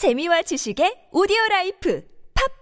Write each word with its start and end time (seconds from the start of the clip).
재미와 0.00 0.40
지식의 0.40 1.12
오디오 1.12 1.36
라이프 1.50 2.02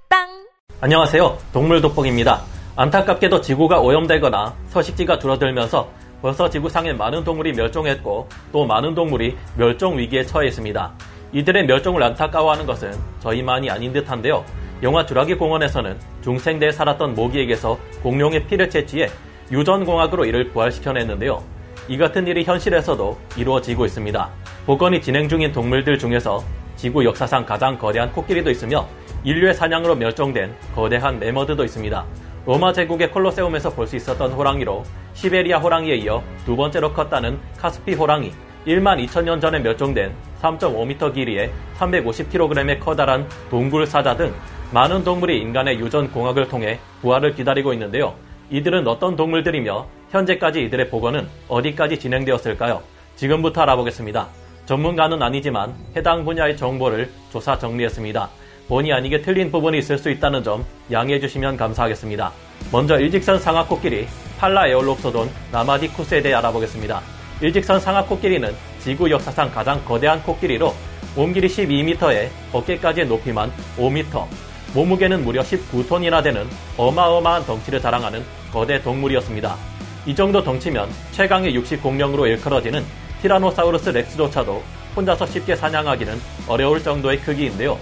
팟빵 0.08 0.48
안녕하세요. 0.80 1.38
동물 1.52 1.80
돋보기입니다. 1.80 2.42
안타깝게도 2.74 3.42
지구가 3.42 3.80
오염되거나 3.80 4.56
서식지가 4.70 5.20
줄어들면서 5.20 5.88
벌써 6.20 6.50
지구상에 6.50 6.94
많은 6.94 7.22
동물이 7.22 7.52
멸종했고 7.52 8.28
또 8.50 8.66
많은 8.66 8.96
동물이 8.96 9.36
멸종 9.56 9.98
위기에 9.98 10.24
처해 10.24 10.48
있습니다. 10.48 10.92
이들의 11.32 11.66
멸종을 11.66 12.02
안타까워하는 12.02 12.66
것은 12.66 12.92
저희만이 13.20 13.70
아닌 13.70 13.92
듯한데요. 13.92 14.44
영화 14.82 15.06
주라기 15.06 15.36
공원에서는 15.36 15.96
중생대에 16.24 16.72
살았던 16.72 17.14
모기에게서 17.14 17.78
공룡의 18.02 18.48
피를 18.48 18.68
채취해 18.68 19.10
유전공학으로 19.52 20.24
이를 20.24 20.48
부활시켜냈는데요. 20.48 21.44
이 21.86 21.98
같은 21.98 22.26
일이 22.26 22.42
현실에서도 22.42 23.16
이루어지고 23.36 23.86
있습니다. 23.86 24.28
복원이 24.66 25.00
진행 25.00 25.28
중인 25.28 25.52
동물들 25.52 26.00
중에서 26.00 26.42
지구 26.78 27.04
역사상 27.04 27.44
가장 27.44 27.76
거대한 27.76 28.12
코끼리도 28.12 28.50
있으며 28.52 28.86
인류의 29.24 29.52
사냥으로 29.52 29.96
멸종된 29.96 30.54
거대한 30.76 31.18
매머드도 31.18 31.64
있습니다. 31.64 32.04
로마 32.46 32.72
제국의 32.72 33.10
콜로세움에서 33.10 33.70
볼 33.74 33.88
수 33.88 33.96
있었던 33.96 34.30
호랑이로 34.30 34.84
시베리아 35.12 35.58
호랑이에 35.58 35.96
이어 35.96 36.22
두 36.46 36.54
번째로 36.54 36.92
컸다는 36.92 37.40
카스피 37.56 37.94
호랑이, 37.94 38.32
1만 38.64 39.04
2천년 39.04 39.40
전에 39.40 39.58
멸종된 39.58 40.14
3.5m 40.40 41.12
길이의 41.14 41.50
350kg의 41.78 42.78
커다란 42.78 43.28
동굴 43.50 43.84
사자 43.84 44.16
등 44.16 44.32
많은 44.72 45.02
동물이 45.02 45.36
인간의 45.40 45.80
유전 45.80 46.08
공학을 46.12 46.46
통해 46.46 46.78
부활을 47.02 47.34
기다리고 47.34 47.72
있는데요. 47.72 48.14
이들은 48.50 48.86
어떤 48.86 49.16
동물들이며 49.16 49.84
현재까지 50.10 50.62
이들의 50.62 50.90
복원은 50.90 51.26
어디까지 51.48 51.98
진행되었을까요? 51.98 52.82
지금부터 53.16 53.62
알아보겠습니다. 53.62 54.28
전문가는 54.68 55.22
아니지만 55.22 55.74
해당 55.96 56.26
분야의 56.26 56.54
정보를 56.58 57.10
조사 57.32 57.58
정리했습니다. 57.58 58.28
본의 58.68 58.92
아니게 58.92 59.22
틀린 59.22 59.50
부분이 59.50 59.78
있을 59.78 59.96
수 59.96 60.10
있다는 60.10 60.44
점 60.44 60.62
양해해 60.92 61.18
주시면 61.18 61.56
감사하겠습니다. 61.56 62.30
먼저 62.70 63.00
일직선 63.00 63.40
상하코끼리 63.40 64.06
팔라 64.38 64.68
에올롭소돈 64.68 65.30
나마디쿠스에 65.52 66.20
대해 66.20 66.34
알아보겠습니다. 66.34 67.00
일직선 67.40 67.80
상하코끼리는 67.80 68.54
지구 68.80 69.10
역사상 69.10 69.50
가장 69.52 69.82
거대한 69.86 70.22
코끼리로 70.22 70.74
몸길이 71.16 71.48
12m에 71.48 72.28
어깨까지의 72.52 73.06
높이만 73.06 73.50
5m, 73.78 74.26
몸무게는 74.74 75.24
무려 75.24 75.40
19톤이나 75.40 76.22
되는 76.22 76.46
어마어마한 76.76 77.46
덩치를 77.46 77.80
자랑하는 77.80 78.22
거대 78.52 78.82
동물이었습니다. 78.82 79.56
이 80.04 80.14
정도 80.14 80.44
덩치면 80.44 80.90
최강의 81.12 81.54
육식 81.54 81.82
공룡으로 81.82 82.26
일컬어지는 82.26 82.84
티라노사우루스 83.22 83.90
렉스조차도 83.90 84.62
혼자서 84.96 85.26
쉽게 85.26 85.56
사냥하기는 85.56 86.20
어려울 86.46 86.82
정도의 86.82 87.20
크기인데요. 87.20 87.78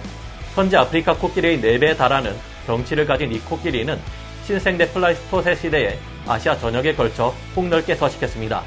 현재 0.55 0.77
아프리카 0.77 1.13
코끼리의 1.15 1.61
4배에 1.61 1.97
달하는 1.97 2.35
덩치를 2.65 3.05
가진 3.05 3.31
이 3.31 3.39
코끼리는 3.39 3.99
신생대 4.45 4.91
플라이스토세 4.91 5.55
시대에 5.55 5.99
아시아 6.27 6.57
전역에 6.57 6.95
걸쳐 6.95 7.33
폭넓게 7.53 7.95
서식했습니다. 7.95 8.63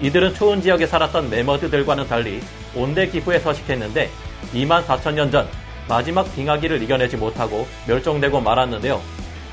이들은 0.00 0.34
추운 0.34 0.60
지역에 0.62 0.86
살았던 0.86 1.30
매머드들과는 1.30 2.08
달리 2.08 2.40
온대 2.74 3.06
기후에 3.08 3.38
서식했는데 3.38 4.10
2만 4.54 4.84
4천 4.84 5.14
년 5.14 5.30
전 5.30 5.48
마지막 5.88 6.32
빙하기를 6.34 6.82
이겨내지 6.82 7.16
못하고 7.16 7.66
멸종되고 7.86 8.40
말았는데요. 8.40 9.00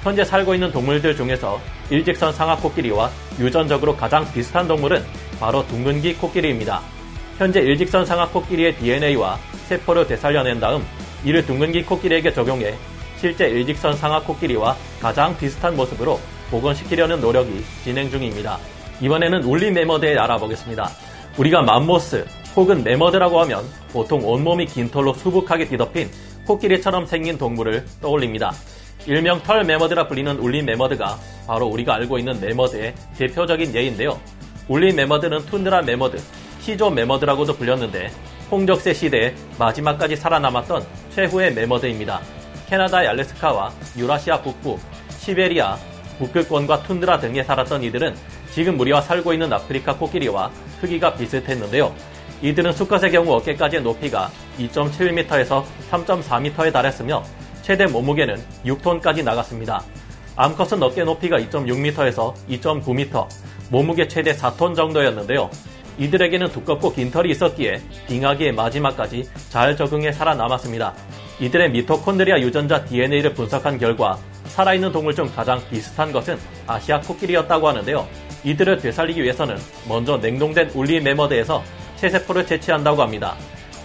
현재 0.03 0.23
살고 0.23 0.53
있는 0.53 0.71
동물들 0.71 1.15
중에서 1.15 1.59
일직선 1.89 2.31
상하 2.31 2.55
코끼리와 2.55 3.09
유전적으로 3.39 3.95
가장 3.95 4.31
비슷한 4.31 4.67
동물은 4.67 5.03
바로 5.39 5.65
둥근기 5.67 6.15
코끼리입니다. 6.15 6.81
현재 7.37 7.61
일직선 7.61 8.05
상하코끼리의 8.05 8.75
DNA와 8.75 9.37
세포를 9.67 10.07
되살려낸 10.07 10.59
다음 10.59 10.85
이를 11.23 11.45
둥근기 11.45 11.83
코끼리에게 11.83 12.33
적용해 12.33 12.75
실제 13.17 13.47
일직선 13.47 13.95
상하코끼리와 13.95 14.75
가장 15.01 15.37
비슷한 15.37 15.75
모습으로 15.75 16.19
복원시키려는 16.51 17.21
노력이 17.21 17.63
진행 17.83 18.09
중입니다. 18.09 18.57
이번에는 19.01 19.43
울리 19.43 19.71
매머드에 19.71 20.17
알아보겠습니다. 20.17 20.89
우리가 21.37 21.61
맘모스 21.61 22.25
혹은 22.55 22.83
매머드라고 22.83 23.39
하면 23.41 23.63
보통 23.93 24.21
온몸이 24.25 24.65
긴 24.65 24.89
털로 24.89 25.13
수북하게 25.13 25.67
뒤덮인 25.67 26.09
코끼리처럼 26.45 27.05
생긴 27.05 27.37
동물을 27.37 27.85
떠올립니다. 28.01 28.51
일명 29.05 29.41
털 29.43 29.63
매머드라 29.63 30.07
불리는 30.07 30.37
울리 30.39 30.61
매머드가 30.61 31.17
바로 31.47 31.67
우리가 31.67 31.95
알고 31.95 32.17
있는 32.17 32.39
매머드의 32.41 32.93
대표적인 33.17 33.73
예인데요. 33.75 34.19
울리 34.69 34.93
매머드는 34.93 35.47
툰드라 35.47 35.81
매머드, 35.81 36.21
시조 36.61 36.91
매머드라고도 36.91 37.55
불렸는데 37.55 38.11
홍적세 38.51 38.93
시대에 38.93 39.33
마지막까지 39.57 40.15
살아남았던 40.15 40.85
최후의 41.09 41.55
매머드입니다. 41.55 42.21
캐나다의 42.69 43.07
알래스카와 43.07 43.73
유라시아 43.97 44.43
북부, 44.43 44.77
시베리아, 45.17 45.75
북극권과 46.19 46.83
툰드라 46.83 47.19
등에 47.19 47.43
살았던 47.43 47.81
이들은 47.81 48.15
지금 48.51 48.79
우리와 48.79 49.01
살고 49.01 49.33
있는 49.33 49.51
아프리카 49.51 49.95
코끼리와 49.95 50.51
크기가 50.79 51.15
비슷했는데요. 51.15 51.91
이들은 52.43 52.71
수컷의 52.71 53.11
경우 53.11 53.33
어깨까지의 53.37 53.81
높이가 53.81 54.29
2.7m에서 54.59 55.63
3.4m에 55.89 56.71
달했으며 56.71 57.23
최대 57.63 57.87
몸무게는 57.87 58.37
6톤까지 58.65 59.23
나갔습니다. 59.23 59.83
암컷은 60.35 60.81
어깨 60.83 61.03
높이가 61.03 61.37
2.6m에서 61.37 62.33
2.9m, 62.49 63.27
몸무게 63.69 64.07
최대 64.07 64.33
4톤 64.33 64.75
정도였는데요. 64.75 65.49
이들에게는 65.97 66.49
두껍고 66.49 66.93
긴 66.93 67.11
털이 67.11 67.29
있었기에 67.31 67.81
빙하기의 68.07 68.53
마지막까지 68.53 69.29
잘 69.49 69.75
적응해 69.75 70.11
살아남았습니다. 70.11 70.93
이들의 71.39 71.71
미토콘드리아 71.71 72.39
유전자 72.39 72.83
DNA를 72.83 73.33
분석한 73.33 73.77
결과 73.77 74.17
살아있는 74.45 74.91
동물 74.91 75.13
중 75.13 75.29
가장 75.33 75.61
비슷한 75.69 76.11
것은 76.11 76.37
아시아 76.67 76.99
코끼리였다고 77.01 77.67
하는데요. 77.67 78.07
이들을 78.43 78.77
되살리기 78.77 79.21
위해서는 79.21 79.57
먼저 79.87 80.17
냉동된 80.17 80.71
울리 80.73 81.01
매머드에서 81.01 81.63
체세포를 81.97 82.45
채취한다고 82.45 83.01
합니다. 83.01 83.35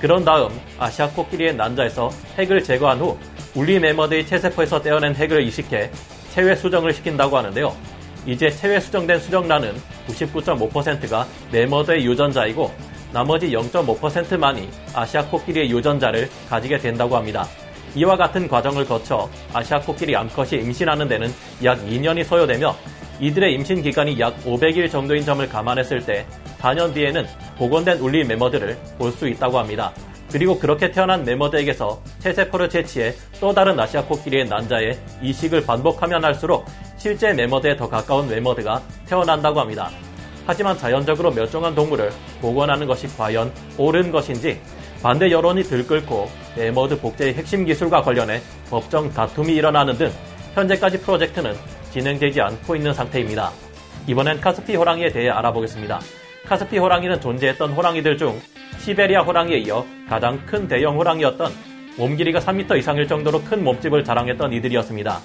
그런 0.01 0.25
다음 0.25 0.51
아시아 0.79 1.09
코끼리의 1.11 1.57
난자에서 1.57 2.11
핵을 2.39 2.63
제거한 2.63 3.01
후 3.01 3.19
울리 3.55 3.79
매머드의 3.79 4.27
체세포에서 4.27 4.83
떼어낸 4.83 5.15
핵을 5.15 5.43
이식해 5.43 5.91
체외 6.33 6.55
수정을 6.55 6.93
시킨다고 6.93 7.37
하는데요. 7.39 7.75
이제 8.27 8.51
체외 8.51 8.81
수정된 8.81 9.21
수정란은 9.21 9.75
99.5%가 10.09 11.27
매머드의 11.53 12.07
유전자이고 12.07 12.73
나머지 13.13 13.51
0.5%만이 13.51 14.69
아시아 14.95 15.25
코끼리의 15.27 15.71
유전자를 15.71 16.29
가지게 16.49 16.79
된다고 16.79 17.17
합니다. 17.17 17.47
이와 17.95 18.17
같은 18.17 18.49
과정을 18.49 18.87
거쳐 18.87 19.29
아시아 19.53 19.81
코끼리 19.81 20.17
암컷이 20.17 20.61
임신하는 20.63 21.07
데는 21.07 21.33
약 21.63 21.79
2년이 21.87 22.25
소요되며 22.25 22.75
이들의 23.21 23.55
임신 23.55 23.83
기간이 23.83 24.19
약 24.19 24.37
500일 24.45 24.91
정도인 24.91 25.25
점을 25.25 25.49
감안했을 25.49 26.05
때 26.05 26.27
4년 26.61 26.93
뒤에는 26.93 27.27
복원된 27.59 27.99
울리 27.99 28.25
매머드를 28.25 28.77
볼 28.99 29.13
수 29.13 29.29
있다고 29.29 29.59
합니다. 29.59 29.93
그리고 30.33 30.59
그렇게 30.59 30.91
태어난 30.91 31.25
매머드에게서 31.25 32.03
체세포를 32.19 32.69
채취해 32.69 33.15
또 33.39 33.55
다른 33.55 33.79
아시아 33.79 34.03
코끼리의 34.05 34.49
난자에 34.49 34.99
이식을 35.23 35.65
반복하면 35.65 36.25
할수록 36.25 36.65
실제 37.05 37.35
매머드에 37.35 37.77
더 37.77 37.87
가까운 37.87 38.31
매머드가 38.31 38.81
태어난다고 39.05 39.61
합니다. 39.61 39.91
하지만 40.47 40.79
자연적으로 40.79 41.31
멸종한 41.33 41.75
동물을 41.75 42.11
복원하는 42.41 42.87
것이 42.87 43.07
과연 43.15 43.53
옳은 43.77 44.11
것인지 44.11 44.59
반대 45.03 45.31
여론이 45.31 45.65
들끓고 45.65 46.31
매머드 46.57 47.03
복제의 47.03 47.35
핵심 47.35 47.67
기술과 47.67 48.01
관련해 48.01 48.41
법정 48.71 49.13
다툼이 49.13 49.55
일어나는 49.55 49.99
등 49.99 50.11
현재까지 50.55 51.03
프로젝트는 51.03 51.55
진행되지 51.91 52.41
않고 52.41 52.75
있는 52.75 52.95
상태입니다. 52.95 53.51
이번엔 54.07 54.41
카스피 54.41 54.75
호랑이에 54.75 55.11
대해 55.11 55.29
알아보겠습니다. 55.29 56.01
카스피 56.47 56.79
호랑이는 56.79 57.21
존재했던 57.21 57.73
호랑이들 57.73 58.17
중 58.17 58.41
시베리아 58.79 59.21
호랑이에 59.21 59.59
이어 59.59 59.85
가장 60.09 60.41
큰 60.47 60.67
대형 60.67 60.97
호랑이였던 60.97 61.53
몸 61.99 62.17
길이가 62.17 62.39
3m 62.39 62.79
이상일 62.79 63.07
정도로 63.07 63.43
큰 63.43 63.63
몸집을 63.63 64.05
자랑했던 64.05 64.55
이들이었습니다. 64.55 65.21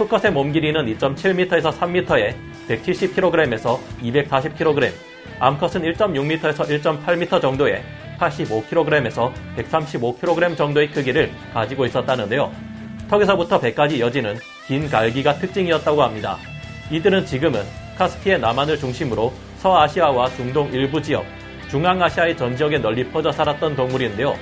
수컷의 0.00 0.32
몸 0.32 0.50
길이는 0.50 0.86
2.7m에서 0.86 1.78
3m에 1.78 2.34
170kg에서 2.68 3.78
240kg, 4.02 4.90
암컷은 5.38 5.82
1.6m에서 5.82 6.54
1.8m 6.54 7.42
정도의 7.42 7.82
85kg에서 8.18 9.30
135kg 9.58 10.56
정도의 10.56 10.90
크기를 10.90 11.30
가지고 11.52 11.84
있었다는데요. 11.84 12.50
턱에서부터 13.10 13.60
배까지 13.60 13.98
이어지는 13.98 14.38
긴 14.66 14.88
갈기가 14.88 15.34
특징이었다고 15.34 16.02
합니다. 16.02 16.38
이들은 16.90 17.26
지금은 17.26 17.62
카스피의 17.98 18.40
남한을 18.40 18.78
중심으로 18.78 19.30
서아시아와 19.58 20.30
중동 20.30 20.72
일부 20.72 21.02
지역, 21.02 21.26
중앙아시아의 21.68 22.38
전 22.38 22.56
지역에 22.56 22.78
널리 22.78 23.04
퍼져 23.10 23.30
살았던 23.30 23.76
동물인데요. 23.76 24.34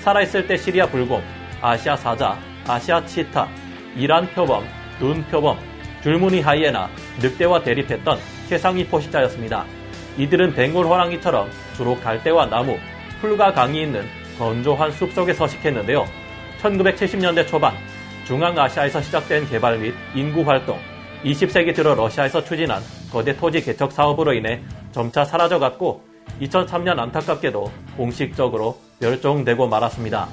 살아있을 0.00 0.46
때 0.46 0.56
시리아 0.56 0.86
불곰, 0.86 1.22
아시아 1.60 1.96
사자, 1.96 2.38
아시아 2.66 3.04
치타, 3.04 3.46
이란 3.94 4.26
표범, 4.28 4.64
눈 5.02 5.20
표범, 5.24 5.58
줄무늬 6.00 6.42
하이에나, 6.42 6.88
늑대와 7.20 7.64
대립했던 7.64 8.20
최상위 8.48 8.86
포식자였습니다. 8.86 9.64
이들은 10.16 10.54
벵골 10.54 10.86
호랑이처럼 10.86 11.50
주로 11.76 11.98
갈대와 11.98 12.46
나무, 12.46 12.78
풀과 13.20 13.52
강이 13.52 13.82
있는 13.82 14.06
건조한 14.38 14.92
숲속에 14.92 15.32
서식했는데요. 15.32 16.06
1970년대 16.62 17.48
초반 17.48 17.74
중앙아시아에서 18.26 19.02
시작된 19.02 19.48
개발 19.48 19.76
및 19.78 19.92
인구 20.14 20.42
활동, 20.42 20.78
20세기 21.24 21.74
들어 21.74 21.96
러시아에서 21.96 22.44
추진한 22.44 22.80
거대 23.10 23.36
토지 23.36 23.60
개척 23.60 23.90
사업으로 23.90 24.32
인해 24.34 24.60
점차 24.92 25.24
사라져갔고 25.24 26.00
2003년 26.42 27.00
안타깝게도 27.00 27.72
공식적으로 27.96 28.78
멸종되고 29.00 29.66
말았습니다. 29.66 30.28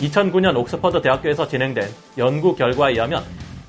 2009년 0.00 0.56
옥스퍼드 0.56 1.02
대학교에서 1.02 1.46
진행된 1.46 1.88
연구 2.18 2.56
결과에 2.56 2.94
의하면 2.94 3.22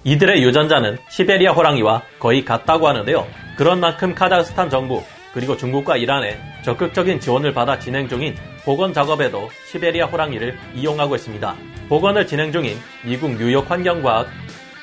이들의 0.04 0.42
유전자는 0.44 0.98
시베리아 1.10 1.52
호랑이와 1.52 2.04
거의 2.20 2.46
같다고 2.46 2.88
하는데요. 2.88 3.28
그런 3.58 3.80
만큼 3.80 4.16
카자흐스탄 4.16 4.70
정부 4.70 5.04
그리고 5.34 5.58
중국과 5.58 5.98
이란의 5.98 6.40
적극적인 6.64 7.20
지원을 7.20 7.54
받아 7.54 7.78
진행 7.78 8.08
중인 8.08 8.36
복원 8.64 8.94
작업에도 8.94 9.50
시베리아 9.70 10.06
호랑이를 10.06 10.58
이용하고 10.74 11.16
있습니다. 11.16 11.56
복원을 11.90 12.26
진행 12.28 12.52
중인 12.52 12.78
미국 13.04 13.32
뉴욕 13.38 13.70
환경과학 13.70 14.28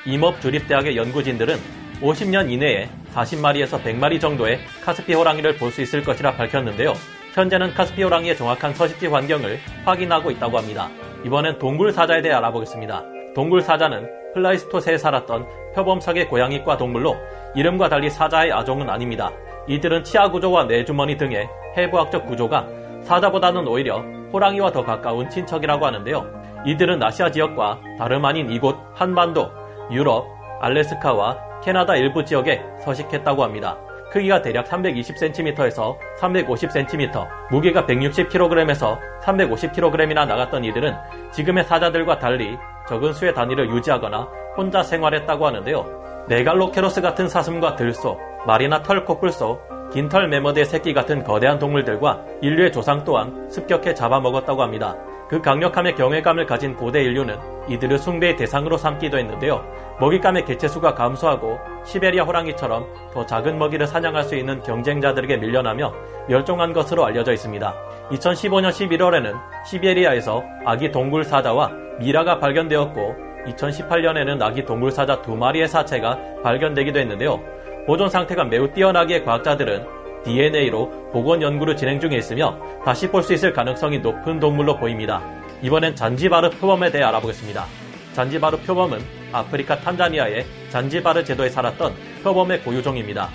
임업주립대학의 0.05 0.95
연구진들은 0.95 1.57
50년 2.01 2.51
이내에 2.51 2.87
40마리에서 3.15 3.81
100마리 3.81 4.21
정도의 4.21 4.59
카스피 4.83 5.15
호랑이를 5.15 5.57
볼 5.57 5.71
수 5.71 5.81
있을 5.81 6.03
것이라 6.03 6.33
밝혔는데요. 6.33 6.93
현재는 7.33 7.73
카스피 7.73 8.03
호랑이의 8.03 8.37
정확한 8.37 8.75
서식지 8.75 9.07
환경을 9.07 9.59
확인하고 9.83 10.29
있다고 10.31 10.57
합니다. 10.59 10.89
이번엔 11.25 11.57
동굴 11.57 11.91
사자에 11.91 12.21
대해 12.21 12.35
알아보겠습니다. 12.35 13.03
동굴 13.35 13.61
사자는 13.61 14.07
플라이스토세에 14.37 14.97
살았던 14.97 15.47
표범속의 15.73 16.27
고양이과 16.29 16.77
동물로 16.77 17.15
이름과 17.55 17.89
달리 17.89 18.09
사자의 18.09 18.51
아종은 18.51 18.89
아닙니다. 18.89 19.31
이들은 19.67 20.03
치아 20.03 20.29
구조와 20.29 20.65
뇌주머니 20.65 21.17
등의 21.17 21.49
해부학적 21.75 22.25
구조가 22.25 22.67
사자보다는 23.03 23.67
오히려 23.67 23.99
호랑이와 24.31 24.71
더 24.71 24.83
가까운 24.83 25.29
친척이라고 25.29 25.85
하는데요. 25.85 26.25
이들은 26.65 27.01
아시아 27.01 27.31
지역과 27.31 27.79
다름 27.97 28.25
아닌 28.25 28.49
이곳 28.51 28.77
한반도, 28.93 29.49
유럽, 29.91 30.27
알래스카와 30.59 31.61
캐나다 31.63 31.95
일부 31.95 32.23
지역에 32.23 32.61
서식했다고 32.83 33.43
합니다. 33.43 33.77
크기가 34.11 34.41
대략 34.41 34.65
320cm에서 34.65 35.97
350cm, 36.19 37.27
무게가 37.51 37.85
160kg에서 37.85 38.99
350kg이나 39.21 40.25
나갔던 40.27 40.63
이들은 40.63 40.95
지금의 41.31 41.65
사자들과 41.65 42.19
달리 42.19 42.57
적은 42.87 43.13
수의 43.13 43.33
단위를 43.33 43.69
유지하거나 43.69 44.27
혼자 44.55 44.81
생활했다고 44.81 45.45
하는데요. 45.45 46.25
메갈로케로스 46.29 47.01
같은 47.01 47.27
사슴과 47.27 47.75
들소, 47.75 48.17
말이나 48.45 48.81
털코뿔소, 48.81 49.59
긴털 49.91 50.27
매머드의 50.27 50.65
새끼 50.65 50.93
같은 50.93 51.23
거대한 51.23 51.59
동물들과 51.59 52.23
인류의 52.41 52.71
조상 52.71 53.03
또한 53.03 53.49
습격해 53.49 53.93
잡아먹었다고 53.93 54.61
합니다. 54.61 54.95
그 55.29 55.41
강력함의 55.41 55.95
경외감을 55.95 56.45
가진 56.45 56.75
고대 56.75 57.03
인류는 57.03 57.37
이들을 57.67 57.97
숭배의 57.97 58.37
대상으로 58.37 58.77
삼기도 58.77 59.17
했는데요. 59.17 59.63
먹잇감의 59.99 60.45
개체수가 60.45 60.93
감소하고 60.93 61.59
시베리아 61.83 62.23
호랑이처럼 62.23 62.85
더 63.13 63.25
작은 63.25 63.57
먹이를 63.57 63.87
사냥할 63.87 64.23
수 64.23 64.35
있는 64.35 64.61
경쟁자들에게 64.63 65.37
밀려나며 65.37 65.93
멸종한 66.29 66.71
것으로 66.71 67.05
알려져 67.05 67.33
있습니다. 67.33 67.75
2015년 68.11 68.69
11월에는 68.69 69.33
시베리아에서 69.65 70.43
아기 70.65 70.91
동굴 70.91 71.23
사자와 71.23 71.71
미라가 71.99 72.39
발견되었고 72.39 73.15
2018년에는 73.47 74.41
아기 74.41 74.63
동굴 74.63 74.91
사자 74.91 75.21
두 75.21 75.35
마리의 75.35 75.67
사체가 75.67 76.41
발견되기도 76.43 76.99
했는데요. 76.99 77.41
보존 77.85 78.09
상태가 78.09 78.43
매우 78.43 78.71
뛰어나기에 78.71 79.23
과학자들은 79.23 79.96
DNA로 80.23 81.09
복원 81.11 81.41
연구를 81.41 81.75
진행 81.77 81.99
중에 81.99 82.17
있으며 82.17 82.57
다시 82.83 83.07
볼 83.09 83.23
수 83.23 83.33
있을 83.33 83.53
가능성이 83.53 83.99
높은 83.99 84.39
동물로 84.39 84.77
보입니다. 84.77 85.21
이번엔 85.61 85.95
잔지바르 85.95 86.51
표범에 86.51 86.91
대해 86.91 87.03
알아보겠습니다. 87.03 87.65
잔지바르 88.13 88.57
표범은 88.57 88.99
아프리카 89.31 89.77
탄자니아의 89.79 90.45
잔지바르 90.69 91.23
제도에 91.23 91.49
살았던 91.49 91.93
표범의 92.23 92.61
고유종입니다. 92.61 93.29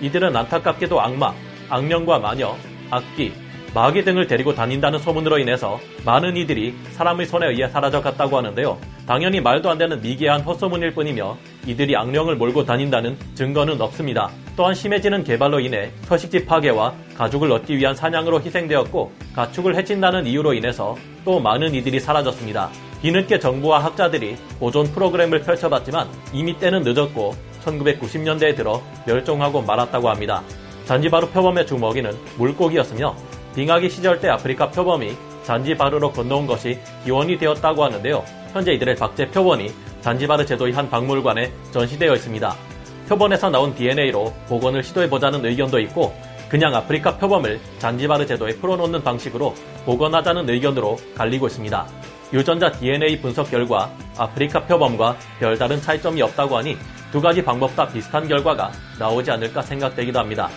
이들은 0.00 0.34
안타깝게도 0.36 1.00
악마, 1.00 1.32
악령과 1.68 2.18
마녀, 2.18 2.54
악귀, 2.90 3.32
마귀 3.74 4.04
등을 4.04 4.26
데리고 4.26 4.54
다닌다는 4.54 4.98
소문으로 4.98 5.38
인해서 5.38 5.78
많은 6.04 6.36
이들이 6.36 6.74
사람의 6.92 7.26
손에 7.26 7.48
의해 7.48 7.68
사라져갔다고 7.68 8.36
하는데요. 8.38 8.78
당연히 9.06 9.40
말도 9.40 9.70
안 9.70 9.78
되는 9.78 10.00
미개한 10.00 10.40
헛소문일 10.40 10.94
뿐이며 10.94 11.36
이들이 11.66 11.96
악령을 11.96 12.36
몰고 12.36 12.64
다닌다는 12.64 13.16
증거는 13.34 13.80
없습니다. 13.80 14.30
또한 14.58 14.74
심해지는 14.74 15.22
개발로 15.22 15.60
인해 15.60 15.92
서식지 16.06 16.44
파괴와 16.44 16.92
가죽을 17.16 17.52
얻기 17.52 17.78
위한 17.78 17.94
사냥으로 17.94 18.40
희생되었고 18.40 19.12
가축을 19.32 19.76
해친다는 19.76 20.26
이유로 20.26 20.52
인해서 20.52 20.96
또 21.24 21.38
많은 21.38 21.76
이들이 21.76 22.00
사라졌습니다. 22.00 22.68
뒤늦게 23.00 23.38
정부와 23.38 23.84
학자들이 23.84 24.36
보존 24.58 24.86
프로그램을 24.86 25.42
펼쳐봤지만 25.42 26.08
이미 26.32 26.58
때는 26.58 26.82
늦었고 26.82 27.36
1990년대에 27.64 28.56
들어 28.56 28.82
멸종하고 29.06 29.62
말았다고 29.62 30.10
합니다. 30.10 30.42
잔지바르 30.86 31.28
표범의 31.28 31.64
주 31.64 31.78
먹이는 31.78 32.10
물고기였으며 32.38 33.14
빙하기 33.54 33.88
시절 33.88 34.20
때 34.20 34.28
아프리카 34.28 34.70
표범이 34.70 35.12
잔지바르로 35.44 36.10
건너온 36.10 36.48
것이 36.48 36.80
기원이 37.04 37.38
되었다고 37.38 37.84
하는데요. 37.84 38.24
현재 38.52 38.72
이들의 38.72 38.96
박제 38.96 39.28
표본이 39.28 39.70
잔지바르 40.00 40.44
제도의 40.44 40.72
한 40.72 40.90
박물관에 40.90 41.52
전시되어 41.70 42.12
있습니다. 42.14 42.67
표본에서 43.08 43.48
나온 43.48 43.74
DNA로 43.74 44.32
복원을 44.48 44.82
시도해보자는 44.82 45.44
의견도 45.44 45.80
있고 45.80 46.14
그냥 46.48 46.74
아프리카 46.74 47.16
표범을 47.16 47.58
잔지바르 47.78 48.26
제도에 48.26 48.52
풀어놓는 48.56 49.02
방식으로 49.02 49.54
복원하자는 49.84 50.48
의견으로 50.48 50.96
갈리고 51.16 51.46
있습니다. 51.46 51.86
유전자 52.32 52.70
DNA 52.70 53.20
분석 53.20 53.50
결과 53.50 53.90
아프리카 54.16 54.64
표범과 54.64 55.16
별다른 55.38 55.80
차이점이 55.80 56.20
없다고 56.22 56.58
하니 56.58 56.76
두 57.10 57.20
가지 57.20 57.42
방법 57.42 57.74
다 57.74 57.88
비슷한 57.88 58.28
결과가 58.28 58.70
나오지 58.98 59.30
않을까 59.30 59.62
생각되기도 59.62 60.18
합니다. 60.18 60.50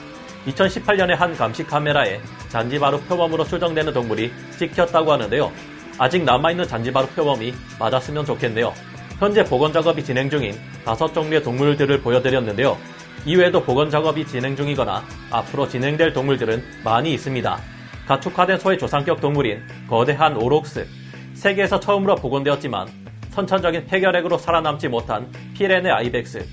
2018년에 0.47 1.15
한 1.15 1.35
감시 1.35 1.63
카메라에 1.63 2.19
잔지바르 2.49 2.99
표범으로 3.01 3.45
추정되는 3.45 3.93
동물이 3.93 4.31
찍혔다고 4.57 5.13
하는데요. 5.13 5.51
아직 5.97 6.23
남아있는 6.23 6.67
잔지바르 6.67 7.07
표범이 7.07 7.53
맞았으면 7.79 8.25
좋겠네요. 8.25 8.73
현재 9.21 9.43
복원 9.43 9.71
작업이 9.71 10.03
진행 10.03 10.31
중인 10.31 10.55
다섯 10.83 11.13
종류의 11.13 11.43
동물들을 11.43 12.01
보여드렸는데요. 12.01 12.75
이외에도 13.23 13.61
복원 13.61 13.91
작업이 13.91 14.25
진행 14.25 14.55
중이거나 14.55 15.03
앞으로 15.29 15.67
진행될 15.67 16.11
동물들은 16.11 16.63
많이 16.83 17.13
있습니다. 17.13 17.59
가축화된 18.07 18.57
소의 18.57 18.79
조상격 18.79 19.21
동물인 19.21 19.61
거대한 19.87 20.35
오록스, 20.35 20.87
세계에서 21.35 21.79
처음으로 21.79 22.15
복원되었지만 22.15 22.87
선천적인 23.29 23.85
폐결핵으로 23.85 24.39
살아남지 24.39 24.87
못한 24.87 25.31
피레네 25.53 25.91
아이벡스, 25.91 26.43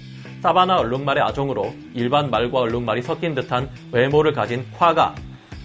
사바나 0.42 0.76
얼룩말의 0.76 1.22
아종으로 1.22 1.72
일반 1.94 2.28
말과 2.28 2.58
얼룩말이 2.58 3.00
섞인 3.00 3.34
듯한 3.34 3.70
외모를 3.92 4.34
가진 4.34 4.66
콰가, 4.72 5.14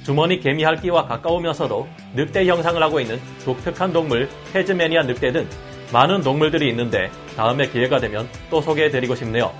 주머니 0.06 0.40
개미핥기와 0.40 1.06
가까우면서도 1.08 1.86
늑대 2.16 2.48
형상을 2.48 2.82
하고 2.82 3.02
있는 3.02 3.20
독특한 3.44 3.92
동물 3.92 4.30
헤즈메니아 4.56 5.04
늑대 5.04 5.34
등 5.34 5.46
많은 5.94 6.22
동물들이 6.22 6.70
있는데 6.70 7.12
다음에 7.38 7.68
기회가 7.68 8.00
되면 8.00 8.28
또 8.50 8.60
소개해드리고 8.60 9.14
싶네요. 9.14 9.54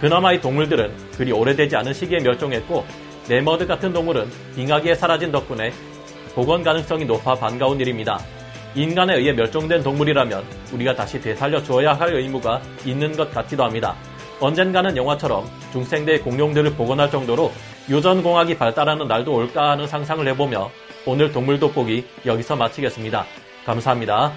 그나마 0.00 0.32
이 0.32 0.40
동물들은 0.40 0.92
그리 1.16 1.32
오래되지 1.32 1.74
않은 1.76 1.92
시기에 1.92 2.20
멸종했고 2.20 2.86
네머드 3.28 3.66
같은 3.66 3.92
동물은 3.92 4.30
빙하기에 4.54 4.94
사라진 4.94 5.32
덕분에 5.32 5.72
복원 6.34 6.62
가능성이 6.62 7.04
높아 7.04 7.34
반가운 7.34 7.80
일입니다. 7.80 8.20
인간에 8.76 9.16
의해 9.16 9.32
멸종된 9.32 9.82
동물이라면 9.82 10.44
우리가 10.72 10.94
다시 10.94 11.20
되살려 11.20 11.60
주어야 11.60 11.92
할 11.92 12.14
의무가 12.14 12.62
있는 12.84 13.16
것 13.16 13.34
같기도 13.34 13.64
합니다. 13.64 13.96
언젠가는 14.38 14.96
영화처럼 14.96 15.44
중생대의 15.72 16.20
공룡들을 16.20 16.72
복원할 16.74 17.10
정도로 17.10 17.50
유전공학이 17.88 18.56
발달하는 18.56 19.08
날도 19.08 19.34
올까 19.34 19.72
하는 19.72 19.88
상상을 19.88 20.26
해보며 20.28 20.70
오늘 21.04 21.32
동물 21.32 21.58
돋보기 21.58 22.06
여기서 22.24 22.54
마치겠습니다. 22.54 23.26
감사합니다. 23.66 24.32